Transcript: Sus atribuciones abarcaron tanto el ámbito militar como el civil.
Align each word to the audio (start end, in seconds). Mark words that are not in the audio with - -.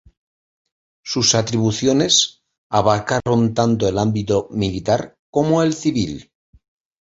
Sus 1.05 1.35
atribuciones 1.35 2.41
abarcaron 2.71 3.53
tanto 3.53 3.87
el 3.87 3.99
ámbito 3.99 4.47
militar 4.49 5.13
como 5.29 5.61
el 5.61 5.75
civil. 5.75 6.31